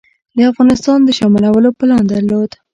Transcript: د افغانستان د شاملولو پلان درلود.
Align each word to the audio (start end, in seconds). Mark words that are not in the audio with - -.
د 0.35 0.37
افغانستان 0.51 0.99
د 1.03 1.09
شاملولو 1.17 1.69
پلان 1.79 2.03
درلود. 2.11 2.51